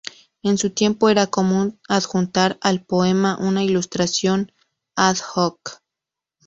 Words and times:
En 0.41 0.57
su 0.57 0.71
tiempo 0.71 1.09
era 1.09 1.27
común 1.27 1.79
adjuntar 1.87 2.57
al 2.61 2.83
poema 2.83 3.37
una 3.39 3.63
ilustración 3.63 4.51
"ad 4.95 5.17
hoc". 5.35 5.83